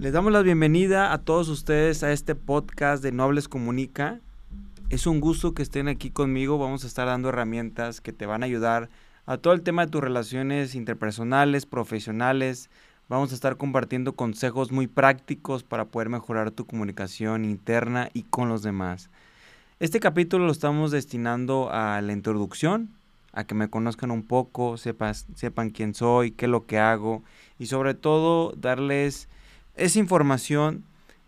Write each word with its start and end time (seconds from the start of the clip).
Les 0.00 0.14
damos 0.14 0.32
la 0.32 0.40
bienvenida 0.40 1.12
a 1.12 1.18
todos 1.18 1.50
ustedes 1.50 2.02
a 2.02 2.10
este 2.10 2.34
podcast 2.34 3.02
de 3.02 3.12
Nobles 3.12 3.48
Comunica. 3.48 4.18
Es 4.88 5.06
un 5.06 5.20
gusto 5.20 5.52
que 5.52 5.60
estén 5.60 5.88
aquí 5.88 6.08
conmigo. 6.08 6.56
Vamos 6.56 6.84
a 6.84 6.86
estar 6.86 7.06
dando 7.06 7.28
herramientas 7.28 8.00
que 8.00 8.14
te 8.14 8.24
van 8.24 8.42
a 8.42 8.46
ayudar 8.46 8.88
a 9.26 9.36
todo 9.36 9.52
el 9.52 9.60
tema 9.60 9.84
de 9.84 9.90
tus 9.90 10.00
relaciones 10.00 10.74
interpersonales, 10.74 11.66
profesionales. 11.66 12.70
Vamos 13.10 13.32
a 13.32 13.34
estar 13.34 13.58
compartiendo 13.58 14.14
consejos 14.14 14.72
muy 14.72 14.86
prácticos 14.86 15.64
para 15.64 15.84
poder 15.84 16.08
mejorar 16.08 16.50
tu 16.50 16.64
comunicación 16.64 17.44
interna 17.44 18.08
y 18.14 18.22
con 18.22 18.48
los 18.48 18.62
demás. 18.62 19.10
Este 19.80 20.00
capítulo 20.00 20.46
lo 20.46 20.52
estamos 20.52 20.92
destinando 20.92 21.68
a 21.70 22.00
la 22.00 22.14
introducción, 22.14 22.88
a 23.34 23.44
que 23.44 23.54
me 23.54 23.68
conozcan 23.68 24.12
un 24.12 24.22
poco, 24.22 24.78
sepan 24.78 25.68
quién 25.74 25.92
soy, 25.92 26.30
qué 26.30 26.46
es 26.46 26.50
lo 26.50 26.64
que 26.64 26.78
hago 26.78 27.22
y 27.58 27.66
sobre 27.66 27.92
todo 27.92 28.54
darles 28.56 29.28
esa 29.76 29.98
información 29.98 30.84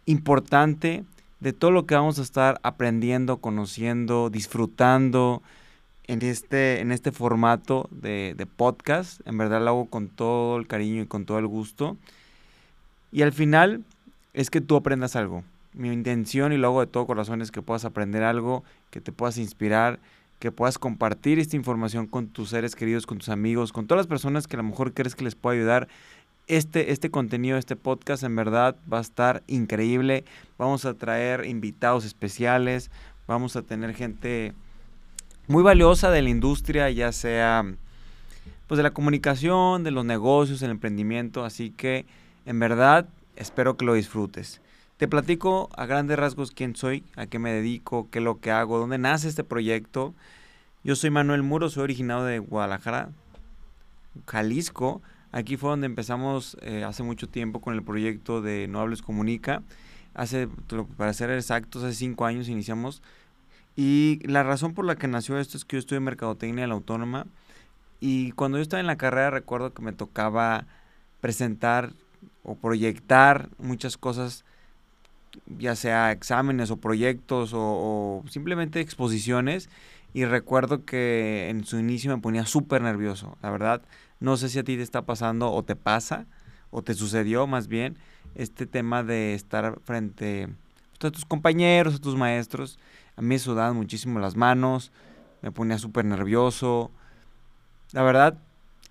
importante 0.07 1.05
de 1.41 1.53
todo 1.53 1.71
lo 1.71 1.87
que 1.87 1.95
vamos 1.95 2.19
a 2.19 2.23
estar 2.23 2.61
aprendiendo, 2.63 3.39
conociendo, 3.39 4.31
disfrutando 4.31 5.43
en 6.07 6.23
este, 6.23 6.81
en 6.81 6.93
este 6.93 7.13
formato 7.13 7.89
de 7.91 8.47
podcast. 8.57 9.21
En 9.27 9.39
verdad 9.39 9.61
lo 9.61 9.71
hago 9.71 9.87
con 9.87 10.09
todo 10.09 10.57
el 10.57 10.67
cariño 10.67 11.03
y 11.03 11.07
con 11.07 11.25
todo 11.25 11.39
el 11.39 11.47
gusto. 11.47 11.97
Y 13.13 13.23
al 13.23 13.33
final 13.33 13.85
es 14.33 14.51
que 14.51 14.61
tú 14.61 14.77
aprendas 14.77 15.17
algo. 15.17 15.45
Mi 15.75 15.93
intención 15.93 16.53
y 16.53 16.57
lo 16.57 16.69
hago 16.69 16.81
de 16.81 16.87
todo 16.87 17.07
corazón 17.07 17.43
es 17.43 17.51
que 17.51 17.63
puedas 17.63 17.85
aprender 17.85 18.23
algo, 18.23 18.65
que 18.91 19.01
te 19.01 19.13
puedas 19.13 19.39
inspirar, 19.39 20.01
que 20.39 20.51
puedas 20.51 20.79
compartir 20.79 21.39
esta 21.39 21.57
información 21.57 22.07
con 22.07 22.27
tus 22.29 22.51
seres 22.51 22.75
queridos, 22.75 23.07
con 23.07 23.19
tus 23.19 23.29
amigos, 23.29 23.73
con 23.73 23.87
todas 23.87 24.01
las 24.01 24.07
personas 24.07 24.47
que 24.47 24.57
a 24.57 24.59
lo 24.59 24.65
mejor 24.65 24.93
crees 24.93 25.15
que 25.15 25.25
les 25.25 25.35
pueda 25.35 25.57
ayudar. 25.57 25.89
Este, 26.49 26.93
este 26.93 27.11
contenido, 27.11 27.57
este 27.57 27.77
podcast, 27.77 28.25
en 28.25 28.35
verdad 28.35 28.77
va 28.93 28.99
a 28.99 29.03
estar 29.03 29.43
increíble. 29.47 30.25
Vamos 30.59 30.85
a 30.85 30.95
traer 30.95 31.47
invitados 31.47 32.05
especiales, 32.05 32.91
vamos 33.27 33.57
a 33.57 33.63
tener 33.63 33.95
gente 33.95 34.53
muy 35.47 35.63
valiosa 35.63 36.11
de 36.11 36.23
la 36.23 36.31
industria, 36.31 36.91
ya 36.91 37.13
sea 37.13 37.65
pues 38.67 38.77
de 38.77 38.83
la 38.83 38.93
comunicación, 38.93 39.85
de 39.85 39.91
los 39.91 40.05
negocios, 40.05 40.63
el 40.63 40.71
emprendimiento. 40.71 41.45
Así 41.45 41.71
que, 41.71 42.07
en 42.47 42.59
verdad, 42.59 43.07
espero 43.37 43.77
que 43.77 43.85
lo 43.85 43.95
disfrutes. 43.95 44.61
Te 44.97 45.09
platico 45.09 45.69
a 45.77 45.85
grandes 45.87 46.19
rasgos 46.19 46.53
quién 46.53 46.75
soy, 46.75 47.05
a 47.17 47.27
qué 47.27 47.39
me 47.39 47.53
dedico, 47.53 48.09
qué 48.11 48.21
es 48.21 48.25
lo 48.25 48.41
que 48.41 48.51
hago, 48.51 48.79
dónde 48.79 48.99
nace 48.99 49.29
este 49.29 49.45
proyecto. 49.45 50.15
Yo 50.85 50.97
soy 50.97 51.11
Manuel 51.11 51.43
Muro, 51.43 51.69
soy 51.69 51.85
originado 51.85 52.25
de 52.25 52.39
Guadalajara, 52.39 53.11
Jalisco. 54.27 55.03
Aquí 55.33 55.57
fue 55.57 55.71
donde 55.71 55.87
empezamos 55.87 56.57
eh, 56.61 56.85
hace 56.85 57.03
mucho 57.03 57.29
tiempo 57.29 57.61
con 57.61 57.75
el 57.75 57.83
proyecto 57.83 58.43
de 58.43 58.69
No 58.69 58.81
Hables 58.81 59.03
Comunica. 59.03 59.63
Hace, 60.15 60.47
para 60.97 61.13
ser 61.15 61.31
exactos, 61.31 61.83
hace 61.83 61.95
cinco 61.95 62.27
años 62.27 62.49
iniciamos. 62.49 63.03
Y 63.75 64.21
la 64.25 64.43
razón 64.43 64.75
por 64.75 64.85
la 64.85 64.97
que 64.97 65.09
nació 65.09 65.39
esto 65.39 65.57
es 65.57 65.65
que 65.65 65.77
yo 65.77 65.79
estudié 65.81 65.99
en 65.99 66.05
Mercadotecnia 66.05 66.65
de 66.65 66.69
la 66.69 66.75
Autónoma. 66.75 67.27
Y 67.99 68.33
cuando 68.33 68.59
yo 68.59 68.63
estaba 68.63 68.81
en 68.81 68.87
la 68.87 68.97
carrera 68.97 69.31
recuerdo 69.31 69.73
que 69.73 69.83
me 69.83 69.93
tocaba 69.93 70.67
presentar 71.21 71.93
o 72.43 72.57
proyectar 72.57 73.49
muchas 73.59 73.97
cosas 73.97 74.45
ya 75.47 75.77
sea 75.77 76.13
exámenes 76.13 76.71
o 76.71 76.77
proyectos 76.77 77.53
o, 77.55 78.23
simplemente 78.29 78.81
exposiciones. 78.81 79.71
Y 80.15 80.27
recuerdo 80.27 80.85
que 80.85 81.49
en 81.49 81.65
su 81.65 81.79
inicio 81.79 82.15
me 82.15 82.21
ponía 82.21 82.45
súper 82.45 82.83
nervioso, 82.83 83.39
la 83.43 83.51
verdad. 83.51 83.83
No 84.23 84.37
sé 84.37 84.49
si 84.49 84.61
a 84.61 84.63
ti 84.63 84.77
te 84.77 84.83
está 84.83 85.03
pasando 85.03 85.53
o 85.53 85.65
te 85.65 85.75
pasa, 85.75 86.27
o 86.71 86.83
te 86.83 86.95
sucedió 86.95 87.49
más 87.49 87.67
bien, 87.67 87.99
este 88.37 88.67
tema 88.67 89.03
de 89.03 89.35
estar 89.35 89.81
frente 89.83 90.49
a 91.01 91.11
tus 91.11 91.25
compañeros, 91.25 91.97
a 91.97 91.99
tus 91.99 92.15
maestros. 92.15 92.79
A 93.17 93.21
mí 93.21 93.27
me 93.27 93.39
sudaban 93.41 93.77
muchísimo 93.77 94.21
las 94.21 94.37
manos, 94.37 94.93
me 95.43 95.51
ponía 95.51 95.77
súper 95.77 96.05
nervioso. 96.05 96.93
La 97.91 98.05
verdad, 98.05 98.39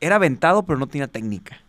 era 0.02 0.18
aventado, 0.18 0.64
pero 0.64 0.78
no 0.78 0.88
tenía 0.88 1.08
técnica. 1.08 1.62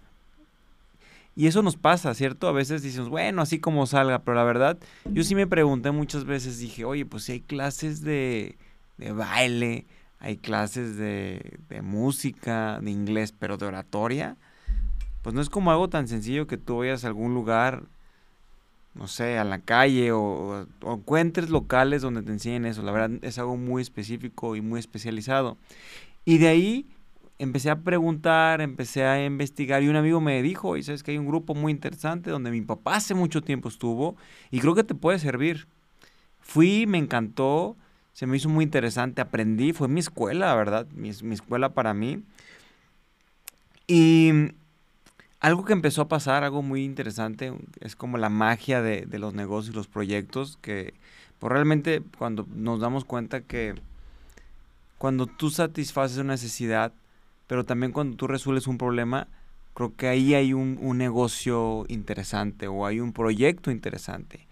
Y 1.37 1.47
eso 1.47 1.63
nos 1.63 1.77
pasa, 1.77 2.13
¿cierto? 2.15 2.49
A 2.49 2.53
veces 2.53 2.83
decimos, 2.83 3.11
bueno, 3.11 3.43
así 3.43 3.61
como 3.61 3.87
salga, 3.87 4.19
pero 4.19 4.35
la 4.37 4.45
verdad, 4.45 4.77
yo 5.05 5.23
sí 5.23 5.37
me 5.37 5.47
pregunté 5.47 5.93
muchas 5.93 6.25
veces, 6.25 6.59
dije, 6.59 6.85
oye, 6.85 7.07
pues 7.07 7.23
si 7.23 7.33
hay 7.33 7.41
clases 7.41 8.03
de, 8.03 8.59
de 8.99 9.13
baile, 9.13 9.87
hay 10.23 10.37
clases 10.37 10.97
de, 10.97 11.59
de, 11.69 11.83
música, 11.83 12.79
de 12.81 12.93
inglés, 12.93 13.35
pero 13.37 13.57
de 13.57 13.67
oratoria, 13.67 14.37
pues 15.23 15.35
no 15.35 15.41
es 15.41 15.51
como 15.51 15.73
algo 15.73 15.89
tan 15.89 16.07
sencillo 16.07 16.47
que 16.47 16.57
tú 16.57 16.79
vayas 16.79 17.05
a 17.05 17.09
algún 17.09 17.35
lugar, 17.35 17.83
no 18.95 19.09
sé, 19.09 19.37
a 19.37 19.43
la 19.43 19.59
calle 19.59 20.13
o, 20.13 20.65
o 20.81 20.95
encuentres 20.95 21.51
locales 21.51 22.03
donde 22.03 22.23
te 22.23 22.31
enseñen 22.31 22.67
eso. 22.67 22.83
La 22.83 22.93
verdad 22.93 23.19
es 23.23 23.41
algo 23.41 23.57
muy 23.57 23.83
específico 23.83 24.55
y 24.55 24.61
muy 24.61 24.79
especializado. 24.79 25.59
Y 26.25 26.39
de 26.39 26.47
ahí 26.47 26.87
empecé 27.41 27.71
a 27.71 27.81
preguntar, 27.81 28.61
empecé 28.61 29.05
a 29.05 29.25
investigar 29.25 29.83
y 29.83 29.89
un 29.89 29.97
amigo 29.97 30.21
me 30.21 30.41
dijo, 30.41 30.77
y 30.77 30.85
sabes 30.85 31.03
que 31.03 31.11
hay 31.11 31.19
un 31.19 31.27
grupo 31.27 31.57
muy 31.57 31.73
interesante 31.73 32.31
donde 32.31 32.53
mi 32.53 32.61
papá 32.61 32.95
hace 32.95 33.15
mucho 33.15 33.43
tiempo 33.43 33.69
estuvo 33.69 34.15
y 34.53 34.61
creo 34.61 34.77
que 34.77 34.85
te 34.85 34.95
puede 34.95 35.19
servir. 35.19 35.67
Fui, 36.39 36.87
me 36.87 36.99
encantó, 36.99 37.77
se 38.13 38.27
me 38.27 38.37
hizo 38.37 38.49
muy 38.49 38.65
interesante, 38.65 39.21
aprendí, 39.21 39.73
fue 39.73 39.89
mi 39.89 40.01
escuela, 40.01 40.47
la 40.47 40.55
verdad, 40.55 40.87
mi, 40.95 41.11
mi 41.23 41.35
escuela 41.35 41.71
para 41.71 41.95
mí. 41.95 42.23
Y 43.87 44.33
algo 45.41 45.65
que 45.65 45.73
empezó 45.73 46.03
a 46.03 46.09
pasar, 46.09 46.45
algo 46.45 46.63
muy 46.63 46.85
interesante, 46.85 47.53
es 47.81 47.97
como 47.97 48.19
la 48.19 48.29
magia 48.29 48.83
de, 48.83 49.07
de 49.07 49.19
los 49.19 49.35
negocios 49.35 49.75
y 49.75 49.77
los 49.77 49.89
proyectos, 49.89 50.59
que 50.61 50.95
pues 51.39 51.53
realmente 51.53 52.03
cuando 52.19 52.47
nos 52.55 52.81
damos 52.81 53.05
cuenta 53.05 53.41
que 53.41 53.75
cuando 54.99 55.27
tú 55.27 55.51
satisfaces 55.51 56.19
una 56.19 56.35
necesidad, 56.35 56.93
pero 57.49 57.65
también 57.65 57.91
cuando 57.91 58.17
tú 58.17 58.29
resuelves 58.29 58.69
un 58.69 58.79
problema, 58.79 59.27
creo 59.75 59.97
que 59.97 60.07
ahí 60.07 60.35
hay 60.35 60.53
un, 60.53 60.79
un 60.81 60.99
negocio 60.99 61.85
interesante 61.89 62.69
o 62.69 62.87
hay 62.87 63.01
un 63.01 63.13
proyecto 63.13 63.73
interesante. 63.73 64.47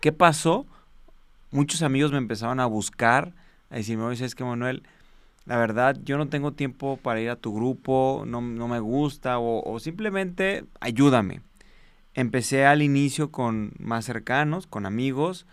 ¿Qué 0.00 0.12
pasó? 0.12 0.64
Muchos 1.52 1.82
amigos 1.82 2.12
me 2.12 2.18
empezaron 2.18 2.60
a 2.60 2.66
buscar, 2.66 3.34
a 3.70 3.76
decirme, 3.76 4.04
oye, 4.04 4.24
es 4.24 4.36
que 4.36 4.44
Manuel, 4.44 4.84
la 5.46 5.56
verdad, 5.56 5.98
yo 6.04 6.16
no 6.16 6.28
tengo 6.28 6.52
tiempo 6.52 6.96
para 7.02 7.20
ir 7.20 7.28
a 7.28 7.34
tu 7.34 7.52
grupo, 7.52 8.22
no, 8.24 8.40
no 8.40 8.68
me 8.68 8.78
gusta, 8.78 9.40
o, 9.40 9.68
o, 9.68 9.80
simplemente 9.80 10.64
ayúdame. 10.78 11.40
Empecé 12.14 12.66
al 12.66 12.82
inicio 12.82 13.32
con 13.32 13.72
más 13.80 14.04
cercanos, 14.04 14.68
con 14.68 14.86
amigos, 14.86 15.44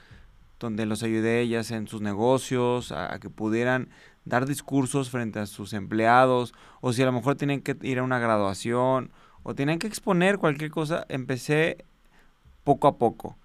donde 0.59 0.85
los 0.85 1.01
ayudé 1.01 1.47
ya 1.47 1.63
sea 1.63 1.77
en 1.77 1.87
sus 1.87 2.01
negocios, 2.01 2.91
a, 2.91 3.15
a 3.15 3.19
que 3.19 3.31
pudieran 3.31 3.89
dar 4.23 4.45
discursos 4.45 5.09
frente 5.09 5.39
a 5.39 5.47
sus 5.47 5.73
empleados, 5.73 6.53
o 6.79 6.93
si 6.93 7.01
a 7.01 7.05
lo 7.05 7.11
mejor 7.11 7.35
tienen 7.35 7.61
que 7.61 7.75
ir 7.81 7.97
a 7.97 8.03
una 8.03 8.19
graduación, 8.19 9.09
o 9.41 9.55
tienen 9.55 9.79
que 9.79 9.87
exponer 9.87 10.37
cualquier 10.37 10.69
cosa, 10.69 11.07
empecé 11.09 11.85
poco 12.63 12.87
a 12.87 12.97
poco. 12.99 13.35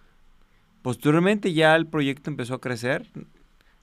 Posteriormente 0.83 1.53
ya 1.53 1.77
el 1.77 1.87
proyecto 1.87 2.31
empezó 2.31 2.55
a 2.55 2.61
crecer, 2.61 3.09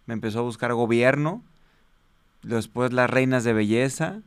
me 0.06 0.14
empezó 0.14 0.40
a 0.40 0.44
buscar 0.44 0.74
gobierno, 0.74 1.44
después 2.44 2.94
las 2.94 3.10
reinas 3.10 3.44
de 3.44 3.54
belleza, 3.54 4.22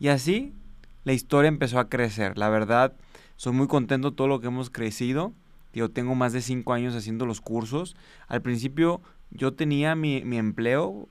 y 0.00 0.08
así 0.08 0.52
la 1.04 1.12
historia 1.12 1.48
empezó 1.48 1.78
a 1.78 1.88
crecer. 1.88 2.36
La 2.36 2.48
verdad, 2.48 2.92
soy 3.36 3.52
muy 3.52 3.66
contento 3.66 4.10
de 4.10 4.16
todo 4.16 4.28
lo 4.28 4.40
que 4.40 4.48
hemos 4.48 4.68
crecido. 4.68 5.32
Yo 5.72 5.90
tengo 5.90 6.14
más 6.14 6.32
de 6.32 6.42
cinco 6.42 6.72
años 6.72 6.94
haciendo 6.94 7.24
los 7.24 7.40
cursos. 7.40 7.96
Al 8.26 8.42
principio 8.42 9.00
yo 9.30 9.52
tenía 9.52 9.94
mi, 9.94 10.22
mi 10.24 10.38
empleo 10.38 11.08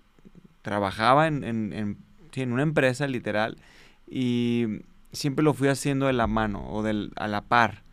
trabajaba 0.61 1.27
en, 1.27 1.43
en, 1.43 1.73
en, 1.73 1.97
sí, 2.31 2.41
en, 2.41 2.51
una 2.51 2.63
empresa 2.63 3.07
literal 3.07 3.57
y 4.09 4.81
siempre 5.13 5.43
lo 5.43 5.53
fui 5.53 5.69
haciendo 5.69 6.07
de 6.07 6.13
la 6.13 6.27
mano 6.27 6.69
o 6.69 6.83
del, 6.83 7.13
a 7.15 7.27
la 7.27 7.41
par. 7.41 7.83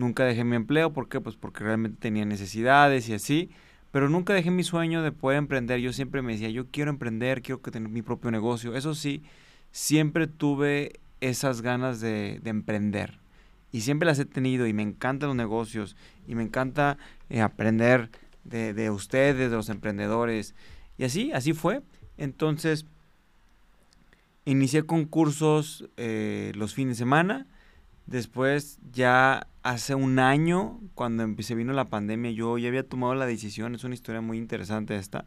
Nunca 0.00 0.24
dejé 0.24 0.44
mi 0.44 0.56
empleo, 0.56 0.94
¿por 0.94 1.10
qué? 1.10 1.20
Pues 1.20 1.36
porque 1.36 1.62
realmente 1.62 1.98
tenía 2.00 2.24
necesidades 2.24 3.06
y 3.10 3.12
así, 3.12 3.50
pero 3.90 4.08
nunca 4.08 4.32
dejé 4.32 4.50
mi 4.50 4.62
sueño 4.62 5.02
de 5.02 5.12
poder 5.12 5.36
emprender. 5.36 5.78
Yo 5.78 5.92
siempre 5.92 6.22
me 6.22 6.32
decía, 6.32 6.48
yo 6.48 6.68
quiero 6.68 6.90
emprender, 6.90 7.42
quiero 7.42 7.60
tener 7.60 7.90
mi 7.90 8.00
propio 8.00 8.30
negocio. 8.30 8.74
Eso 8.74 8.94
sí, 8.94 9.22
siempre 9.72 10.26
tuve 10.26 11.00
esas 11.20 11.60
ganas 11.60 12.00
de, 12.00 12.40
de 12.42 12.48
emprender. 12.48 13.18
Y 13.72 13.82
siempre 13.82 14.06
las 14.06 14.18
he 14.18 14.24
tenido 14.24 14.66
y 14.66 14.72
me 14.72 14.82
encantan 14.82 15.28
los 15.28 15.36
negocios 15.36 15.96
y 16.26 16.34
me 16.34 16.44
encanta 16.44 16.96
eh, 17.28 17.42
aprender 17.42 18.08
de, 18.44 18.72
de 18.72 18.90
ustedes, 18.90 19.50
de 19.50 19.54
los 19.54 19.68
emprendedores. 19.68 20.54
Y 20.96 21.04
así, 21.04 21.30
así 21.32 21.52
fue. 21.52 21.82
Entonces, 22.16 22.86
inicié 24.46 24.84
concursos 24.84 25.90
eh, 25.98 26.52
los 26.54 26.72
fines 26.72 26.96
de 26.96 27.00
semana. 27.00 27.46
Después, 28.10 28.78
ya 28.92 29.46
hace 29.62 29.94
un 29.94 30.18
año, 30.18 30.78
cuando 30.94 31.22
empecé, 31.22 31.54
vino 31.54 31.72
la 31.72 31.86
pandemia, 31.86 32.30
yo 32.32 32.58
ya 32.58 32.68
había 32.68 32.86
tomado 32.86 33.14
la 33.14 33.24
decisión, 33.24 33.74
es 33.74 33.84
una 33.84 33.94
historia 33.94 34.20
muy 34.20 34.36
interesante 34.36 34.96
esta, 34.96 35.24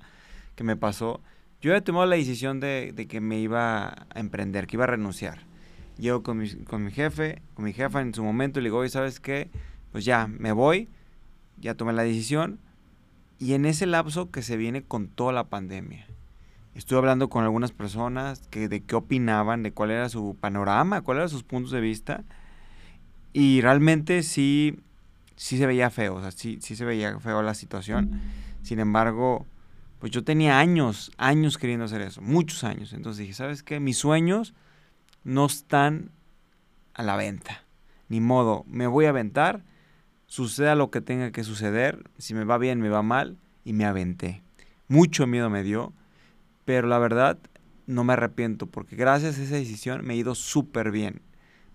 que 0.56 0.64
me 0.64 0.76
pasó. 0.76 1.22
Yo 1.62 1.72
había 1.72 1.84
tomado 1.84 2.06
la 2.06 2.18
decisión 2.18 2.60
de, 2.60 2.92
de 2.94 3.08
que 3.08 3.22
me 3.22 3.40
iba 3.40 3.88
a 3.88 4.20
emprender, 4.20 4.68
que 4.68 4.76
iba 4.76 4.84
a 4.84 4.88
renunciar. 4.88 5.40
Llego 5.98 6.22
con 6.22 6.38
mi, 6.38 6.50
con 6.66 6.84
mi 6.84 6.92
jefe, 6.92 7.42
con 7.56 7.66
mi 7.66 7.74
jefa 7.74 8.02
en 8.02 8.14
su 8.14 8.24
momento 8.24 8.60
y 8.60 8.64
le 8.64 8.68
digo, 8.68 8.80
oye, 8.80 8.90
¿sabes 8.90 9.20
qué? 9.20 9.50
pues 9.94 10.06
ya, 10.06 10.28
me 10.28 10.52
voy, 10.52 10.90
ya 11.62 11.76
tomé 11.76 11.94
la 11.94 12.02
decisión. 12.02 12.60
Y 13.38 13.54
en 13.54 13.66
ese 13.66 13.86
lapso 13.86 14.32
que 14.32 14.42
se 14.42 14.58
viene 14.58 14.82
con 14.82 15.08
toda 15.08 15.32
la 15.32 15.46
pandemia, 15.46 16.08
estuve 16.74 16.98
hablando 16.98 17.30
con 17.30 17.44
algunas 17.44 17.72
personas 17.72 18.48
que 18.50 18.68
de 18.68 18.82
qué 18.82 18.96
opinaban, 18.96 19.62
de 19.62 19.72
cuál 19.72 19.92
era 19.92 20.10
su 20.10 20.36
panorama, 20.40 21.02
cuáles 21.02 21.20
eran 21.20 21.30
sus 21.30 21.44
puntos 21.44 21.72
de 21.72 21.80
vista. 21.80 22.24
Y 23.34 23.62
realmente 23.62 24.24
sí, 24.24 24.80
sí 25.36 25.58
se 25.58 25.66
veía 25.66 25.90
feo, 25.90 26.16
o 26.16 26.22
sea, 26.22 26.32
sí, 26.32 26.60
sí 26.62 26.76
se 26.76 26.86
veía 26.86 27.20
feo 27.20 27.42
la 27.42 27.56
situación. 27.56 28.22
Sin 28.62 28.80
embargo, 28.80 29.46
pues 30.00 30.12
yo 30.12 30.24
tenía 30.24 30.60
años, 30.60 31.12
años 31.18 31.58
queriendo 31.58 31.86
hacer 31.86 32.02
eso, 32.02 32.22
muchos 32.22 32.64
años. 32.64 32.94
Entonces 32.94 33.22
dije, 33.22 33.34
¿sabes 33.34 33.64
qué? 33.64 33.80
Mis 33.80 33.98
sueños 33.98 34.54
no 35.24 35.46
están 35.46 36.12
a 36.94 37.04
la 37.04 37.16
venta. 37.16 37.64
Ni 38.10 38.22
modo, 38.22 38.66
me 38.68 38.86
voy 38.86 39.06
a 39.06 39.10
aventar, 39.10 39.64
suceda 40.28 40.76
lo 40.76 40.92
que 40.92 41.02
tenga 41.02 41.32
que 41.32 41.44
suceder, 41.44 42.04
si 42.18 42.34
me 42.34 42.44
va 42.44 42.58
bien, 42.58 42.80
me 42.80 42.90
va 42.90 43.02
mal, 43.02 43.38
y 43.66 43.74
me 43.74 43.86
aventé. 43.86 44.44
Mucho 44.88 45.26
miedo 45.28 45.50
me 45.50 45.64
dio, 45.64 45.94
pero 46.66 46.88
la 46.88 47.00
verdad 47.00 47.40
no 47.88 48.04
me 48.04 48.14
arrepiento, 48.14 48.68
porque 48.68 48.96
gracias 48.96 49.40
a 49.40 49.44
esa 49.44 49.56
decisión 49.56 50.06
me 50.06 50.14
he 50.14 50.18
ido 50.18 50.36
súper 50.36 50.92
bien. 50.92 51.22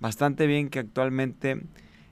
Bastante 0.01 0.47
bien 0.47 0.69
que 0.69 0.79
actualmente 0.79 1.63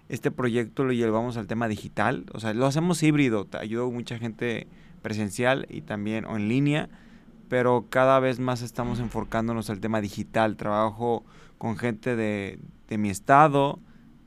este 0.08 0.30
proyecto 0.30 0.84
lo 0.84 0.92
llevamos 0.92 1.36
al 1.36 1.46
tema 1.46 1.68
digital, 1.68 2.26
o 2.32 2.40
sea, 2.40 2.54
lo 2.54 2.66
hacemos 2.66 3.02
híbrido, 3.02 3.46
ayudó 3.58 3.90
mucha 3.90 4.18
gente 4.18 4.66
presencial 5.02 5.66
y 5.68 5.82
también 5.82 6.24
o 6.24 6.36
en 6.36 6.48
línea, 6.48 6.88
pero 7.48 7.86
cada 7.88 8.18
vez 8.18 8.40
más 8.40 8.62
estamos 8.62 8.98
enfocándonos 8.98 9.70
al 9.70 9.80
tema 9.80 10.00
digital. 10.00 10.56
Trabajo 10.56 11.24
con 11.58 11.76
gente 11.76 12.16
de, 12.16 12.58
de 12.88 12.98
mi 12.98 13.10
estado, 13.10 13.78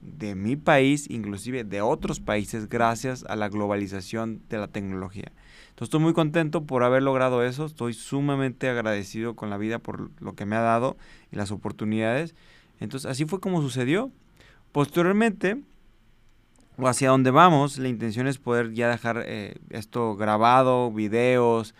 de 0.01 0.35
mi 0.35 0.55
país, 0.55 1.09
inclusive 1.09 1.63
de 1.63 1.81
otros 1.81 2.19
países, 2.19 2.69
gracias 2.69 3.25
a 3.27 3.35
la 3.35 3.49
globalización 3.49 4.41
de 4.49 4.57
la 4.57 4.67
tecnología. 4.67 5.31
Entonces 5.69 5.87
estoy 5.87 5.99
muy 5.99 6.13
contento 6.13 6.65
por 6.65 6.83
haber 6.83 7.03
logrado 7.03 7.43
eso, 7.43 7.65
estoy 7.65 7.93
sumamente 7.93 8.69
agradecido 8.69 9.35
con 9.35 9.49
la 9.49 9.57
vida 9.57 9.79
por 9.79 10.11
lo 10.21 10.33
que 10.33 10.45
me 10.45 10.55
ha 10.55 10.61
dado 10.61 10.97
y 11.31 11.35
las 11.35 11.51
oportunidades. 11.51 12.35
Entonces 12.79 13.09
así 13.09 13.25
fue 13.25 13.39
como 13.39 13.61
sucedió. 13.61 14.11
Posteriormente, 14.71 15.61
o 16.77 16.87
hacia 16.87 17.09
donde 17.09 17.31
vamos, 17.31 17.77
la 17.77 17.87
intención 17.87 18.27
es 18.27 18.37
poder 18.37 18.73
ya 18.73 18.89
dejar 18.89 19.23
eh, 19.25 19.55
esto 19.69 20.15
grabado, 20.15 20.91
videos 20.91 21.75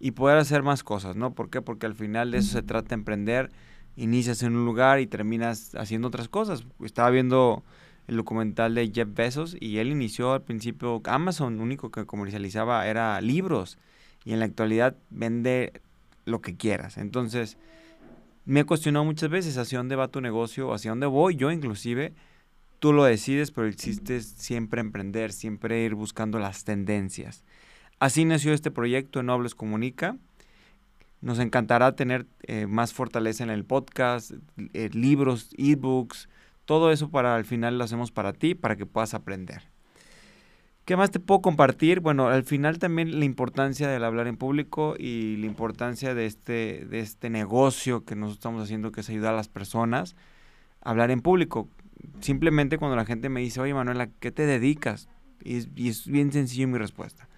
y 0.00 0.10
poder 0.10 0.38
hacer 0.38 0.62
más 0.62 0.82
cosas, 0.82 1.16
¿no? 1.16 1.32
¿Por 1.34 1.48
qué? 1.48 1.62
Porque 1.62 1.86
al 1.86 1.94
final 1.94 2.30
de 2.30 2.38
eso 2.38 2.52
se 2.52 2.62
trata 2.62 2.88
de 2.90 2.96
emprender, 2.96 3.50
inicias 3.96 4.42
en 4.42 4.56
un 4.56 4.64
lugar 4.66 5.00
y 5.00 5.06
terminas 5.06 5.74
haciendo 5.76 6.08
otras 6.08 6.28
cosas. 6.28 6.64
Estaba 6.82 7.10
viendo 7.10 7.62
el 8.06 8.16
documental 8.16 8.74
de 8.74 8.90
Jeff 8.92 9.08
Bezos 9.14 9.56
y 9.58 9.78
él 9.78 9.88
inició 9.88 10.32
al 10.32 10.42
principio, 10.42 11.00
Amazon 11.04 11.60
único 11.60 11.90
que 11.90 12.04
comercializaba 12.04 12.86
era 12.86 13.20
libros 13.20 13.78
y 14.24 14.32
en 14.32 14.40
la 14.40 14.44
actualidad 14.46 14.96
vende 15.10 15.80
lo 16.24 16.40
que 16.40 16.56
quieras. 16.56 16.98
Entonces, 16.98 17.56
me 18.44 18.60
he 18.60 18.64
cuestionado 18.64 19.04
muchas 19.04 19.30
veces 19.30 19.56
hacia 19.58 19.78
dónde 19.78 19.96
va 19.96 20.08
tu 20.08 20.20
negocio, 20.20 20.72
hacia 20.72 20.90
dónde 20.90 21.06
voy 21.06 21.36
yo 21.36 21.50
inclusive 21.50 22.14
Tú 22.84 22.92
lo 22.92 23.04
decides, 23.04 23.50
pero 23.50 23.66
es 23.66 24.26
siempre 24.36 24.82
emprender, 24.82 25.32
siempre 25.32 25.84
ir 25.84 25.94
buscando 25.94 26.38
las 26.38 26.64
tendencias. 26.64 27.42
Así 27.98 28.26
nació 28.26 28.52
este 28.52 28.70
proyecto 28.70 29.20
en 29.20 29.26
Nobles 29.26 29.54
Comunica. 29.54 30.18
Nos 31.22 31.38
encantará 31.38 31.96
tener 31.96 32.26
eh, 32.42 32.66
más 32.66 32.92
fortaleza 32.92 33.42
en 33.42 33.48
el 33.48 33.64
podcast, 33.64 34.32
eh, 34.74 34.90
libros, 34.92 35.48
ebooks, 35.56 36.28
todo 36.66 36.92
eso 36.92 37.10
para 37.10 37.36
al 37.36 37.46
final 37.46 37.78
lo 37.78 37.84
hacemos 37.84 38.10
para 38.10 38.34
ti, 38.34 38.54
para 38.54 38.76
que 38.76 38.84
puedas 38.84 39.14
aprender. 39.14 39.62
¿Qué 40.84 40.96
más 40.96 41.10
te 41.10 41.20
puedo 41.20 41.40
compartir? 41.40 42.00
Bueno, 42.00 42.28
al 42.28 42.44
final 42.44 42.78
también 42.78 43.18
la 43.18 43.24
importancia 43.24 43.88
del 43.88 44.04
hablar 44.04 44.26
en 44.26 44.36
público 44.36 44.96
y 44.98 45.36
la 45.38 45.46
importancia 45.46 46.14
de 46.14 46.26
este, 46.26 46.84
de 46.84 47.00
este 47.00 47.30
negocio 47.30 48.04
que 48.04 48.14
nosotros 48.16 48.38
estamos 48.38 48.62
haciendo, 48.62 48.92
que 48.92 49.00
es 49.00 49.08
ayudar 49.08 49.32
a 49.32 49.36
las 49.36 49.48
personas 49.48 50.14
a 50.82 50.90
hablar 50.90 51.10
en 51.10 51.22
público 51.22 51.68
simplemente 52.20 52.78
cuando 52.78 52.96
la 52.96 53.04
gente 53.04 53.28
me 53.28 53.40
dice, 53.40 53.60
oye 53.60 53.74
Manuela, 53.74 54.08
¿qué 54.20 54.30
te 54.30 54.46
dedicas? 54.46 55.08
Y 55.42 55.56
es, 55.88 56.06
bien 56.06 56.32
sencillo 56.32 56.68
mi 56.68 56.78
respuesta. 56.78 57.28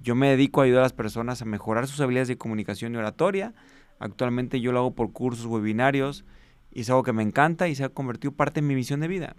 Yo 0.00 0.14
me 0.14 0.28
dedico 0.28 0.60
a 0.60 0.64
ayudar 0.64 0.80
a 0.80 0.84
las 0.84 0.92
personas 0.92 1.40
a 1.40 1.44
mejorar 1.44 1.86
sus 1.86 2.00
habilidades 2.00 2.28
de 2.28 2.36
comunicación 2.36 2.94
y 2.94 2.98
oratoria. 2.98 3.54
Actualmente 3.98 4.60
yo 4.60 4.72
lo 4.72 4.80
hago 4.80 4.94
por 4.94 5.12
cursos, 5.12 5.46
webinarios, 5.46 6.24
y 6.72 6.80
es 6.80 6.90
algo 6.90 7.04
que 7.04 7.12
me 7.12 7.22
encanta 7.22 7.68
y 7.68 7.74
se 7.74 7.84
ha 7.84 7.88
convertido 7.88 8.32
parte 8.32 8.60
de 8.60 8.66
mi 8.66 8.74
misión 8.74 9.00
de 9.00 9.08
vida. 9.08 9.34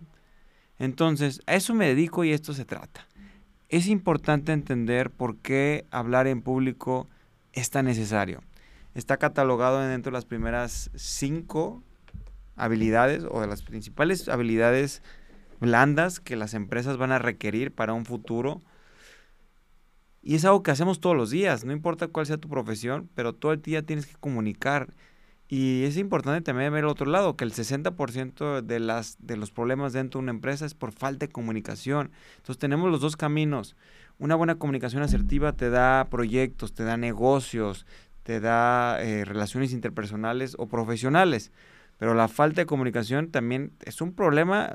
Entonces, 0.80 1.42
a 1.46 1.56
eso 1.56 1.74
me 1.74 1.88
dedico 1.88 2.24
y 2.24 2.32
esto 2.32 2.54
se 2.54 2.66
trata. 2.66 3.08
Es 3.75 3.88
importante 3.88 4.54
entender 4.54 5.12
por 5.12 5.36
qué 5.36 5.86
hablar 5.92 6.27
en 6.27 6.42
público 6.42 7.10
es 7.51 7.72
tan 7.72 7.83
necesario. 7.83 8.42
Está 8.94 9.18
catalogado 9.18 9.81
dentro 9.81 10.12
de 10.12 10.13
las 10.13 10.24
primeras 10.24 10.89
cinco 10.95 11.83
habilidades 12.56 13.25
o 13.30 13.42
de 13.42 13.48
las 13.48 13.63
principales 13.63 14.30
habilidades 14.30 15.01
blandas 15.60 16.22
que 16.22 16.38
las 16.38 16.54
empresas 16.54 16.95
van 16.95 17.12
a 17.12 17.19
requerir 17.19 17.74
para 17.74 17.92
un 17.92 18.06
futuro. 18.06 18.62
Y 20.21 20.36
es 20.36 20.45
algo 20.45 20.63
que 20.63 20.71
hacemos 20.71 21.01
todos 21.01 21.18
los 21.18 21.30
días, 21.30 21.66
no 21.66 21.74
importa 21.74 22.07
cuál 22.07 22.28
sea 22.28 22.38
tu 22.38 22.48
profesión, 22.48 23.10
pero 23.13 23.33
todo 23.33 23.51
el 23.51 23.62
día 23.62 23.86
tienes 23.86 24.06
que 24.06 24.16
comunicar. 24.16 24.94
Y 25.47 25.83
es 25.83 25.97
importante 25.97 26.42
también 26.42 26.74
ver 26.74 26.83
el 26.83 26.89
otro 26.89 27.06
lado, 27.06 27.36
que 27.38 27.44
el 27.44 27.53
60% 27.53 28.62
de, 28.62 28.80
las, 28.80 29.18
de 29.19 29.38
los 29.38 29.51
problemas 29.51 29.94
dentro 29.94 30.19
de 30.19 30.24
una 30.24 30.31
empresa 30.31 30.65
es 30.65 30.74
por 30.74 30.92
falta 30.92 31.27
de 31.27 31.31
comunicación. 31.31 32.12
Entonces 32.38 32.57
tenemos 32.57 32.89
los 32.89 33.00
dos 33.00 33.15
caminos. 33.15 33.75
Una 34.18 34.36
buena 34.36 34.56
comunicación 34.56 35.03
asertiva 35.03 35.53
te 35.53 35.69
da 35.69 36.07
proyectos, 36.09 36.74
te 36.74 36.83
da 36.83 36.97
negocios, 36.97 37.86
te 38.24 38.39
da 38.39 39.01
eh, 39.03 39.24
relaciones 39.24 39.71
interpersonales 39.71 40.56
o 40.57 40.68
profesionales. 40.68 41.51
Pero 41.97 42.15
la 42.15 42.27
falta 42.27 42.62
de 42.62 42.65
comunicación 42.65 43.30
también 43.30 43.74
es 43.81 44.01
un 44.01 44.13
problema 44.13 44.74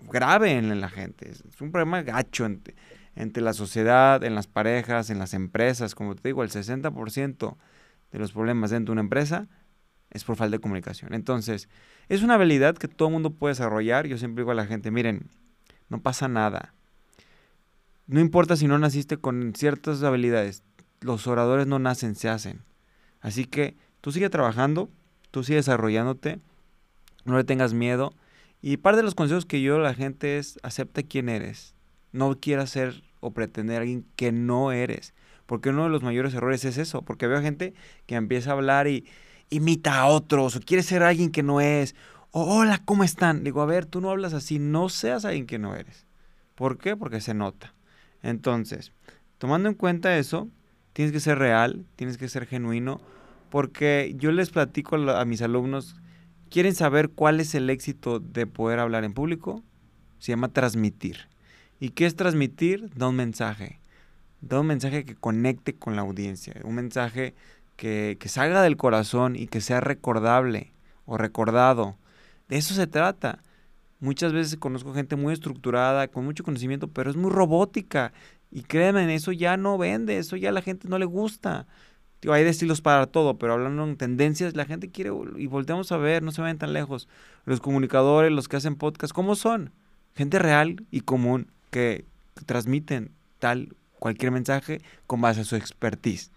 grave 0.00 0.52
en 0.52 0.80
la 0.80 0.88
gente, 0.88 1.30
es 1.30 1.42
un 1.60 1.70
problema 1.70 2.02
gacho 2.02 2.46
entre, 2.46 3.42
la 3.42 3.52
sociedad, 3.52 4.24
en 4.24 4.34
las 4.34 4.48
parejas, 4.48 5.10
en 5.10 5.20
las 5.20 5.34
empresas. 5.34 5.94
Como 5.94 6.16
te 6.16 6.28
digo, 6.28 6.42
el 6.42 6.50
60% 6.50 7.56
de 8.10 8.18
los 8.18 8.32
problemas 8.32 8.70
dentro 8.70 8.92
de 8.92 8.94
una 8.94 9.02
empresa 9.02 9.48
es 10.10 10.24
por 10.24 10.36
falta 10.36 10.56
de 10.56 10.60
comunicación. 10.60 11.14
Entonces, 11.14 11.68
es 12.08 12.22
una 12.22 12.34
habilidad 12.34 12.76
que 12.76 12.88
todo 12.88 13.08
el 13.08 13.12
mundo 13.12 13.30
puede 13.30 13.52
desarrollar. 13.52 14.06
Yo 14.06 14.18
siempre 14.18 14.42
digo 14.42 14.52
a 14.52 14.54
la 14.54 14.66
gente, 14.66 14.90
miren, 14.90 15.28
no 15.88 16.00
pasa 16.00 16.28
nada. 16.28 16.74
No 18.06 18.20
importa 18.20 18.56
si 18.56 18.66
no 18.66 18.78
naciste 18.78 19.18
con 19.18 19.52
ciertas 19.54 20.02
habilidades, 20.02 20.62
los 21.00 21.26
oradores 21.26 21.66
no 21.66 21.78
nacen, 21.78 22.14
se 22.14 22.28
hacen. 22.28 22.62
Así 23.20 23.44
que 23.44 23.76
tú 24.00 24.12
sigue 24.12 24.30
trabajando, 24.30 24.88
tú 25.30 25.44
sigues 25.44 25.66
desarrollándote, 25.66 26.40
no 27.24 27.36
le 27.36 27.44
tengas 27.44 27.74
miedo. 27.74 28.14
Y 28.62 28.78
parte 28.78 28.98
de 28.98 29.02
los 29.02 29.14
consejos 29.14 29.44
que 29.44 29.60
yo 29.60 29.76
a 29.76 29.80
la 29.80 29.94
gente 29.94 30.38
es 30.38 30.58
acepta 30.62 31.02
quién 31.02 31.28
eres. 31.28 31.74
No 32.12 32.38
quieras 32.40 32.70
ser 32.70 33.02
o 33.20 33.32
pretender 33.32 33.76
a 33.76 33.80
alguien 33.80 34.06
que 34.16 34.32
no 34.32 34.72
eres. 34.72 35.14
Porque 35.46 35.68
uno 35.68 35.84
de 35.84 35.90
los 35.90 36.02
mayores 36.02 36.34
errores 36.34 36.64
es 36.64 36.78
eso. 36.78 37.02
Porque 37.02 37.26
veo 37.26 37.42
gente 37.42 37.74
que 38.06 38.14
empieza 38.14 38.50
a 38.50 38.52
hablar 38.54 38.88
y 38.88 39.06
imita 39.50 40.00
a 40.00 40.06
otros 40.06 40.56
o 40.56 40.60
quiere 40.60 40.82
ser 40.82 41.02
alguien 41.02 41.30
que 41.30 41.42
no 41.42 41.60
es. 41.60 41.94
O 42.30 42.58
hola, 42.58 42.82
¿cómo 42.84 43.04
están? 43.04 43.44
Digo, 43.44 43.62
a 43.62 43.66
ver, 43.66 43.86
tú 43.86 44.00
no 44.00 44.10
hablas 44.10 44.34
así, 44.34 44.58
no 44.58 44.88
seas 44.88 45.24
alguien 45.24 45.46
que 45.46 45.58
no 45.58 45.74
eres. 45.74 46.06
¿Por 46.54 46.78
qué? 46.78 46.96
Porque 46.96 47.20
se 47.20 47.34
nota. 47.34 47.74
Entonces, 48.22 48.92
tomando 49.38 49.68
en 49.68 49.74
cuenta 49.74 50.18
eso, 50.18 50.48
tienes 50.92 51.12
que 51.12 51.20
ser 51.20 51.38
real, 51.38 51.86
tienes 51.96 52.18
que 52.18 52.28
ser 52.28 52.46
genuino 52.46 53.00
porque 53.50 54.14
yo 54.18 54.32
les 54.32 54.50
platico 54.50 54.96
a 54.96 55.24
mis 55.24 55.42
alumnos, 55.42 55.96
¿quieren 56.50 56.74
saber 56.74 57.10
cuál 57.10 57.40
es 57.40 57.54
el 57.54 57.70
éxito 57.70 58.20
de 58.20 58.46
poder 58.46 58.78
hablar 58.78 59.04
en 59.04 59.14
público? 59.14 59.62
Se 60.18 60.32
llama 60.32 60.52
transmitir. 60.52 61.28
¿Y 61.80 61.90
qué 61.90 62.06
es 62.06 62.16
transmitir? 62.16 62.90
Da 62.94 63.08
un 63.08 63.16
mensaje. 63.16 63.80
Da 64.40 64.60
un 64.60 64.66
mensaje 64.66 65.04
que 65.04 65.14
conecte 65.14 65.74
con 65.74 65.96
la 65.96 66.02
audiencia, 66.02 66.54
un 66.62 66.74
mensaje 66.74 67.34
que, 67.78 68.18
que 68.20 68.28
salga 68.28 68.60
del 68.60 68.76
corazón 68.76 69.36
y 69.36 69.46
que 69.46 69.62
sea 69.62 69.80
recordable 69.80 70.74
o 71.06 71.16
recordado. 71.16 71.96
De 72.50 72.58
eso 72.58 72.74
se 72.74 72.86
trata. 72.86 73.38
Muchas 74.00 74.34
veces 74.34 74.58
conozco 74.58 74.92
gente 74.92 75.16
muy 75.16 75.32
estructurada, 75.32 76.08
con 76.08 76.26
mucho 76.26 76.44
conocimiento, 76.44 76.88
pero 76.88 77.08
es 77.08 77.16
muy 77.16 77.30
robótica. 77.30 78.12
Y 78.50 78.64
créanme, 78.64 79.14
eso 79.14 79.32
ya 79.32 79.56
no 79.56 79.78
vende, 79.78 80.18
eso 80.18 80.36
ya 80.36 80.50
a 80.50 80.52
la 80.52 80.60
gente 80.60 80.88
no 80.88 80.98
le 80.98 81.06
gusta 81.06 81.66
hay 82.26 82.44
estilos 82.44 82.80
para 82.80 83.06
todo, 83.06 83.38
pero 83.38 83.52
hablando 83.52 83.84
en 83.84 83.96
tendencias, 83.96 84.56
la 84.56 84.64
gente 84.64 84.90
quiere, 84.90 85.10
y 85.36 85.46
volteamos 85.46 85.92
a 85.92 85.96
ver, 85.96 86.22
no 86.22 86.32
se 86.32 86.40
vayan 86.42 86.58
tan 86.58 86.72
lejos, 86.72 87.08
los 87.44 87.60
comunicadores, 87.60 88.32
los 88.32 88.48
que 88.48 88.56
hacen 88.56 88.76
podcast, 88.76 89.12
¿cómo 89.12 89.36
son? 89.36 89.70
Gente 90.14 90.38
real 90.38 90.84
y 90.90 91.02
común 91.02 91.48
que 91.70 92.04
transmiten 92.46 93.12
tal 93.38 93.74
cualquier 93.98 94.32
mensaje 94.32 94.80
con 95.06 95.20
base 95.20 95.42
a 95.42 95.44
su 95.44 95.54
expertise. 95.54 96.32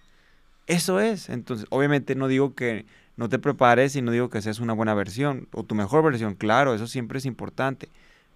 Eso 0.68 1.00
es. 1.00 1.30
Entonces, 1.30 1.68
obviamente 1.70 2.16
no 2.16 2.28
digo 2.28 2.56
que 2.56 2.86
no 3.18 3.30
te 3.30 3.40
prepares 3.40 3.96
y 3.96 4.02
no 4.02 4.12
digo 4.12 4.30
que 4.30 4.42
seas 4.42 4.60
una 4.60 4.74
buena 4.74 4.94
versión 4.94 5.48
o 5.54 5.64
tu 5.64 5.76
mejor 5.76 6.04
versión, 6.04 6.36
claro, 6.36 6.74
eso 6.74 6.88
siempre 6.88 7.20
es 7.20 7.26
importante, 7.26 7.90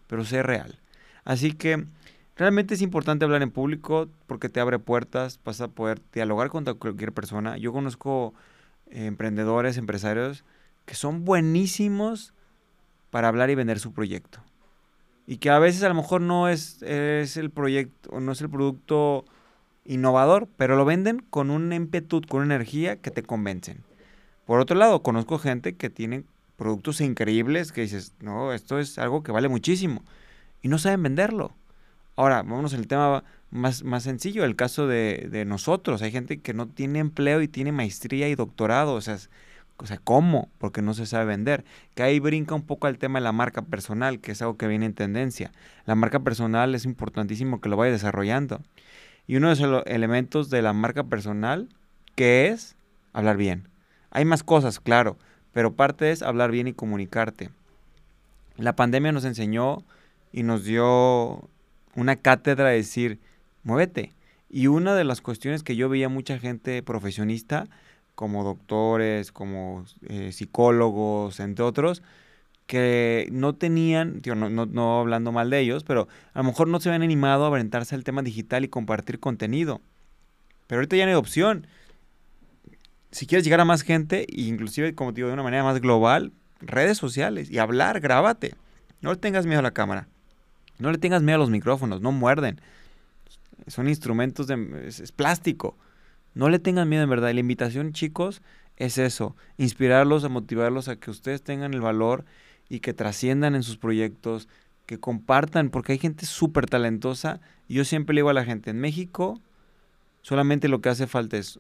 pero 0.08 0.26
sé 0.26 0.44
real. 0.44 0.80
Así 1.24 1.54
que 1.54 1.86
realmente 2.36 2.76
es 2.76 2.82
importante 2.82 3.26
hablar 3.26 3.42
en 3.42 3.52
público 3.52 4.10
porque 4.28 4.50
te 4.50 4.60
abre 4.60 4.78
puertas, 4.80 5.40
vas 5.44 5.62
a 5.62 5.70
poder 5.70 6.02
dialogar 6.14 6.50
con 6.50 6.66
cualquier 6.66 7.14
persona. 7.14 7.58
Yo 7.58 7.72
conozco 7.74 8.34
eh, 8.92 9.06
emprendedores, 9.06 9.78
empresarios 9.78 10.44
que 10.86 10.96
son 10.96 11.26
buenísimos 11.26 12.34
para 13.10 13.28
hablar 13.28 13.50
y 13.50 13.56
vender 13.56 13.80
su 13.80 13.92
proyecto. 13.92 14.40
Y 15.26 15.38
que 15.38 15.50
a 15.50 15.58
veces 15.58 15.82
a 15.82 15.90
lo 15.90 15.96
mejor 15.96 16.22
no 16.22 16.48
es, 16.48 16.84
es 16.84 17.38
el 17.38 17.50
proyecto, 17.50 18.12
o 18.12 18.20
no 18.20 18.34
es 18.34 18.42
el 18.42 18.50
producto 18.50 19.26
innovador, 19.86 20.48
pero 20.58 20.76
lo 20.76 20.86
venden 20.86 21.20
con 21.30 21.50
un 21.50 21.72
ímpetu, 21.72 22.22
con 22.28 22.42
una 22.42 22.56
energía 22.56 22.98
que 22.98 23.12
te 23.12 23.24
convencen. 23.24 23.84
Por 24.46 24.60
otro 24.60 24.78
lado, 24.78 25.02
conozco 25.02 25.40
gente 25.40 25.76
que 25.76 25.90
tiene 25.90 26.24
productos 26.56 27.02
increíbles 27.02 27.72
que 27.72 27.82
dices, 27.82 28.14
no, 28.20 28.54
esto 28.54 28.80
es 28.80 28.98
algo 28.98 29.24
que 29.24 29.32
vale 29.32 29.48
muchísimo. 29.48 30.04
Y 30.62 30.68
no 30.68 30.78
saben 30.78 31.04
venderlo. 31.04 31.54
Ahora, 32.16 32.38
vámonos 32.38 32.74
al 32.74 32.88
tema 32.88 33.24
más, 33.52 33.84
más 33.84 34.04
sencillo, 34.04 34.46
el 34.46 34.56
caso 34.56 34.88
de, 34.88 35.28
de, 35.30 35.46
nosotros. 35.46 36.02
Hay 36.02 36.12
gente 36.12 36.40
que 36.40 36.54
no 36.54 36.68
tiene 36.68 37.00
empleo 37.00 37.42
y 37.42 37.48
tiene 37.48 37.72
maestría 37.72 38.30
y 38.30 38.36
doctorado. 38.36 38.94
O 38.94 39.02
sea, 39.02 39.18
o 39.78 39.86
sea, 39.86 39.98
¿cómo? 39.98 40.50
Porque 40.58 40.82
no 40.82 40.94
se 40.94 41.06
sabe 41.06 41.26
vender. 41.26 41.66
Que 41.94 42.04
ahí 42.04 42.20
brinca 42.20 42.56
un 42.56 42.64
poco 42.64 42.88
al 42.88 42.98
tema 42.98 43.20
de 43.20 43.24
la 43.24 43.34
marca 43.34 43.62
personal, 43.64 44.20
que 44.22 44.32
es 44.32 44.42
algo 44.42 44.58
que 44.58 44.68
viene 44.68 44.86
en 44.86 44.94
tendencia. 44.94 45.52
La 45.86 45.96
marca 45.96 46.22
personal 46.22 46.74
es 46.76 46.86
importantísimo 46.86 47.60
que 47.60 47.70
lo 47.70 47.76
vaya 47.76 47.92
desarrollando. 47.92 48.62
Y 49.28 49.38
uno 49.38 49.54
de 49.54 49.68
los 49.68 49.84
elementos 49.86 50.50
de 50.50 50.62
la 50.62 50.74
marca 50.74 51.04
personal, 51.04 51.70
que 52.16 52.48
es 52.48 52.76
hablar 53.14 53.38
bien. 53.38 53.68
Hay 54.12 54.26
más 54.26 54.44
cosas, 54.44 54.80
claro, 54.80 55.18
pero 55.52 55.74
parte 55.74 56.12
es 56.12 56.22
hablar 56.22 56.52
bien 56.52 56.68
y 56.68 56.74
comunicarte. 56.74 57.50
La 58.58 58.76
pandemia 58.76 59.12
nos 59.12 59.26
enseñó 59.26 59.84
y 60.32 60.44
nos 60.44 60.64
dio 60.64 61.50
una 61.96 62.16
cátedra 62.16 62.70
de 62.70 62.76
decir, 62.76 63.20
muévete. 63.64 64.14
Y 64.50 64.68
una 64.68 64.96
de 64.96 65.04
las 65.04 65.22
cuestiones 65.22 65.64
que 65.64 65.76
yo 65.76 65.90
veía 65.90 66.08
mucha 66.08 66.40
gente 66.40 66.82
profesionista, 66.84 67.68
como 68.16 68.44
doctores, 68.44 69.32
como 69.32 69.86
eh, 70.08 70.32
psicólogos, 70.32 71.40
entre 71.40 71.66
otros, 71.66 72.02
que 72.68 73.28
no 73.32 73.56
tenían, 73.56 74.22
no, 74.26 74.50
no, 74.50 74.66
no, 74.66 75.00
hablando 75.00 75.32
mal 75.32 75.50
de 75.50 75.60
ellos, 75.60 75.84
pero 75.84 76.08
a 76.34 76.40
lo 76.40 76.46
mejor 76.46 76.68
no 76.68 76.80
se 76.80 76.90
habían 76.90 77.04
animado 77.04 77.44
a 77.44 77.48
aventarse 77.48 77.96
al 77.96 78.04
tema 78.04 78.22
digital 78.22 78.64
y 78.64 78.70
compartir 78.70 79.20
contenido. 79.20 79.82
Pero 80.68 80.80
ahorita 80.80 80.96
ya 80.96 81.06
no 81.06 81.12
hay 81.12 81.16
opción. 81.16 81.68
Si 83.12 83.28
quieres 83.28 83.46
llegar 83.46 83.60
a 83.60 83.66
más 83.66 83.84
gente, 83.84 84.26
inclusive, 84.30 84.96
como 84.96 85.14
te 85.14 85.18
digo, 85.18 85.28
de 85.28 85.36
una 85.36 85.44
manera 85.44 85.64
más 85.64 85.80
global, 85.80 86.34
redes 86.60 86.98
sociales 86.98 87.52
y 87.52 87.60
hablar, 87.60 88.00
grábate. 88.00 88.56
No 89.02 89.12
le 89.12 89.18
tengas 89.18 89.46
miedo 89.46 89.60
a 89.60 89.64
la 89.64 89.72
cámara. 89.72 90.08
No 90.80 90.92
le 90.92 90.98
tengas 90.98 91.22
miedo 91.22 91.36
a 91.36 91.40
los 91.40 91.50
micrófonos, 91.50 92.02
no 92.02 92.12
muerden. 92.12 92.60
Son 93.68 93.88
instrumentos 93.88 94.48
de... 94.48 94.88
es, 94.88 95.12
plástico. 95.12 95.78
No 96.34 96.50
le 96.50 96.60
tengan 96.60 96.90
miedo 96.90 97.04
en 97.04 97.10
verdad. 97.10 97.32
La 97.32 97.40
invitación, 97.40 97.94
chicos, 97.94 98.42
es 98.76 98.98
eso. 98.98 99.36
Inspirarlos, 99.58 100.24
a 100.24 100.30
motivarlos 100.30 100.88
a 100.88 100.98
que 100.98 101.12
ustedes 101.12 101.44
tengan 101.44 101.74
el 101.74 101.82
valor 101.82 102.26
y 102.70 102.80
que 102.80 102.94
trasciendan 102.94 103.56
en 103.56 103.64
sus 103.64 103.78
proyectos, 103.78 104.48
que 104.86 105.00
compartan, 105.00 105.70
porque 105.70 105.94
hay 105.94 105.98
gente 105.98 106.26
súper 106.26 106.68
talentosa. 106.68 107.42
Y 107.68 107.76
yo 107.76 107.86
siempre 107.86 108.14
le 108.14 108.20
digo 108.20 108.30
a 108.30 108.34
la 108.34 108.46
gente, 108.46 108.72
en 108.72 108.80
México 108.80 109.40
solamente 110.22 110.68
lo 110.70 110.82
que 110.82 110.90
hace 110.90 111.06
falta 111.06 111.38
es 111.38 111.60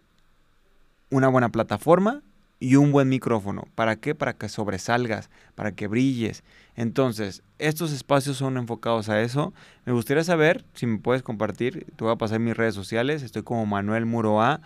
una 1.12 1.27
buena 1.27 1.50
plataforma 1.50 2.24
y 2.59 2.77
un 2.77 2.91
buen 2.91 3.09
micrófono. 3.09 3.67
¿Para 3.75 3.97
qué? 3.97 4.15
Para 4.15 4.33
que 4.33 4.50
sobresalgas, 4.50 5.29
para 5.53 5.74
que 5.74 5.88
brilles. 5.88 6.43
Entonces, 6.75 7.43
estos 7.59 7.91
espacios 7.91 8.38
son 8.38 8.57
enfocados 8.57 9.09
a 9.09 9.21
eso. 9.21 9.53
Me 9.85 9.93
gustaría 9.93 10.24
saber 10.24 10.65
si 10.74 10.88
me 10.88 10.97
puedes 10.97 11.21
compartir. 11.21 11.85
Te 11.95 12.03
voy 12.03 12.13
a 12.13 12.17
pasar 12.17 12.39
mis 12.39 12.57
redes 12.57 12.74
sociales. 12.74 13.24
Estoy 13.24 13.43
como 13.43 13.65
Manuel 13.65 14.05
Muro 14.05 14.41
A 14.41 14.62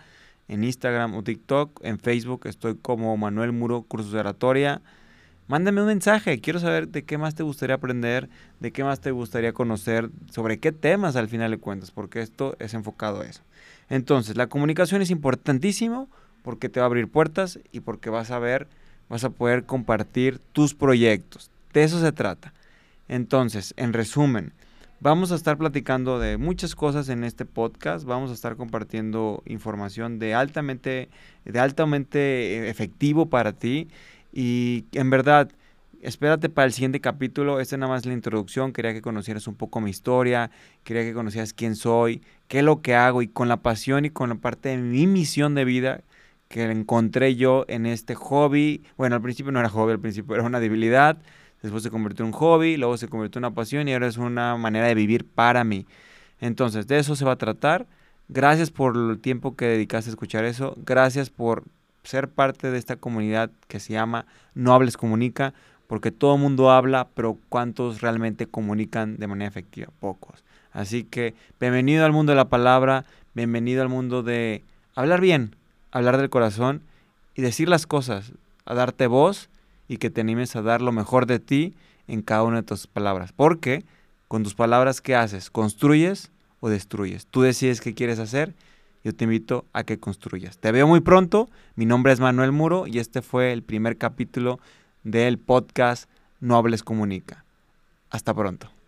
en 0.47 0.63
Instagram 0.63 1.15
o 1.15 1.23
TikTok. 1.23 1.81
En 1.83 1.99
Facebook 1.99 2.47
estoy 2.47 2.75
como 2.75 3.15
Manuel 3.17 3.51
Muro 3.51 3.81
Cursos 3.81 4.11
de 4.11 4.19
Oratoria. 4.19 4.81
Mándame 5.49 5.81
un 5.81 5.87
mensaje, 5.87 6.41
quiero 6.41 6.59
saber 6.59 6.89
de 6.89 7.05
qué 7.05 7.17
más 7.17 7.33
te 7.33 7.41
gustaría 7.41 7.77
aprender, 7.77 8.29
de 8.59 8.71
qué 8.71 8.83
más 8.83 8.99
te 8.99 9.09
gustaría 9.09 9.51
conocer, 9.51 10.11
sobre 10.29 10.59
qué 10.59 10.71
temas 10.71 11.15
al 11.15 11.27
final 11.27 11.49
de 11.49 11.57
cuentas, 11.57 11.89
porque 11.89 12.21
esto 12.21 12.55
es 12.59 12.75
enfocado 12.75 13.21
a 13.21 13.25
eso. 13.25 13.41
Entonces, 13.89 14.37
la 14.37 14.45
comunicación 14.45 15.01
es 15.01 15.09
importantísimo 15.09 16.07
porque 16.43 16.69
te 16.69 16.79
va 16.79 16.83
a 16.83 16.85
abrir 16.85 17.07
puertas 17.07 17.57
y 17.71 17.79
porque 17.79 18.11
vas 18.11 18.29
a 18.29 18.37
ver, 18.37 18.67
vas 19.09 19.23
a 19.23 19.31
poder 19.31 19.63
compartir 19.63 20.37
tus 20.53 20.75
proyectos. 20.75 21.49
De 21.73 21.81
eso 21.83 21.99
se 21.99 22.11
trata. 22.11 22.53
Entonces, 23.07 23.73
en 23.75 23.93
resumen, 23.93 24.53
vamos 24.99 25.31
a 25.31 25.35
estar 25.35 25.57
platicando 25.57 26.19
de 26.19 26.37
muchas 26.37 26.75
cosas 26.75 27.09
en 27.09 27.23
este 27.23 27.45
podcast, 27.45 28.05
vamos 28.05 28.29
a 28.29 28.35
estar 28.35 28.55
compartiendo 28.55 29.41
información 29.47 30.19
de 30.19 30.35
altamente, 30.35 31.09
de 31.43 31.59
altamente 31.59 32.69
efectivo 32.69 33.31
para 33.31 33.53
ti 33.53 33.87
y 34.31 34.85
en 34.93 35.09
verdad, 35.09 35.51
espérate 36.01 36.49
para 36.49 36.65
el 36.65 36.73
siguiente 36.73 37.01
capítulo. 37.01 37.59
Esta 37.59 37.75
es 37.75 37.79
nada 37.79 37.91
más 37.91 38.05
la 38.05 38.13
introducción. 38.13 38.73
Quería 38.73 38.93
que 38.93 39.01
conocieras 39.01 39.47
un 39.47 39.55
poco 39.55 39.81
mi 39.81 39.89
historia. 39.89 40.51
Quería 40.83 41.03
que 41.03 41.13
conocieras 41.13 41.53
quién 41.53 41.75
soy, 41.75 42.21
qué 42.47 42.59
es 42.59 42.63
lo 42.63 42.81
que 42.81 42.95
hago 42.95 43.21
y 43.21 43.27
con 43.27 43.47
la 43.47 43.57
pasión 43.57 44.05
y 44.05 44.09
con 44.09 44.29
la 44.29 44.35
parte 44.35 44.69
de 44.69 44.77
mi 44.77 45.07
misión 45.07 45.55
de 45.55 45.65
vida 45.65 46.01
que 46.47 46.63
encontré 46.63 47.35
yo 47.35 47.65
en 47.67 47.85
este 47.85 48.15
hobby. 48.15 48.83
Bueno, 48.97 49.15
al 49.15 49.21
principio 49.21 49.51
no 49.51 49.59
era 49.59 49.69
hobby, 49.69 49.93
al 49.93 49.99
principio 49.99 50.35
era 50.35 50.43
una 50.43 50.59
debilidad. 50.59 51.17
Después 51.61 51.83
se 51.83 51.89
convirtió 51.91 52.23
en 52.23 52.27
un 52.27 52.33
hobby, 52.33 52.77
luego 52.77 52.97
se 52.97 53.09
convirtió 53.09 53.39
en 53.39 53.45
una 53.45 53.53
pasión 53.53 53.87
y 53.87 53.93
ahora 53.93 54.07
es 54.07 54.17
una 54.17 54.55
manera 54.57 54.87
de 54.87 54.95
vivir 54.95 55.25
para 55.25 55.63
mí. 55.63 55.85
Entonces, 56.39 56.87
de 56.87 56.99
eso 56.99 57.15
se 57.15 57.25
va 57.25 57.33
a 57.33 57.37
tratar. 57.37 57.87
Gracias 58.29 58.71
por 58.71 58.95
el 58.95 59.19
tiempo 59.19 59.55
que 59.55 59.65
dedicaste 59.65 60.09
a 60.09 60.13
escuchar 60.13 60.45
eso. 60.45 60.75
Gracias 60.85 61.29
por 61.29 61.65
ser 62.03 62.29
parte 62.29 62.71
de 62.71 62.77
esta 62.77 62.95
comunidad 62.95 63.51
que 63.67 63.79
se 63.79 63.93
llama 63.93 64.25
No 64.53 64.73
Hables 64.73 64.97
Comunica, 64.97 65.53
porque 65.87 66.11
todo 66.11 66.35
el 66.35 66.41
mundo 66.41 66.71
habla, 66.71 67.07
pero 67.13 67.37
¿cuántos 67.49 68.01
realmente 68.01 68.45
comunican 68.45 69.17
de 69.17 69.27
manera 69.27 69.49
efectiva? 69.49 69.89
Pocos. 69.99 70.43
Así 70.71 71.03
que 71.03 71.33
bienvenido 71.59 72.05
al 72.05 72.11
mundo 72.11 72.31
de 72.31 72.35
la 72.35 72.49
palabra, 72.49 73.05
bienvenido 73.33 73.81
al 73.81 73.89
mundo 73.89 74.21
de 74.21 74.63
hablar 74.95 75.19
bien, 75.19 75.55
hablar 75.91 76.17
del 76.17 76.29
corazón 76.29 76.83
y 77.35 77.41
decir 77.41 77.69
las 77.69 77.87
cosas, 77.87 78.33
a 78.65 78.75
darte 78.75 79.07
voz 79.07 79.49
y 79.87 79.97
que 79.97 80.09
te 80.09 80.21
animes 80.21 80.55
a 80.55 80.61
dar 80.61 80.81
lo 80.81 80.91
mejor 80.91 81.25
de 81.25 81.39
ti 81.39 81.73
en 82.07 82.21
cada 82.21 82.43
una 82.43 82.57
de 82.57 82.63
tus 82.63 82.85
palabras. 82.85 83.31
Porque 83.33 83.83
con 84.27 84.43
tus 84.43 84.53
palabras, 84.53 85.01
¿qué 85.01 85.15
haces? 85.15 85.49
¿Construyes 85.49 86.31
o 86.59 86.69
destruyes? 86.69 87.25
Tú 87.25 87.41
decides 87.41 87.81
qué 87.81 87.95
quieres 87.95 88.19
hacer 88.19 88.53
yo 89.03 89.13
te 89.13 89.23
invito 89.25 89.65
a 89.73 89.83
que 89.83 89.99
construyas. 89.99 90.57
Te 90.57 90.71
veo 90.71 90.87
muy 90.87 90.99
pronto. 91.01 91.49
Mi 91.75 91.85
nombre 91.85 92.13
es 92.13 92.19
Manuel 92.19 92.51
Muro 92.51 92.87
y 92.87 92.99
este 92.99 93.21
fue 93.21 93.53
el 93.53 93.63
primer 93.63 93.97
capítulo 93.97 94.59
del 95.03 95.37
podcast 95.37 96.09
No 96.39 96.57
Hables 96.57 96.83
Comunica. 96.83 97.45
Hasta 98.09 98.33
pronto. 98.33 98.78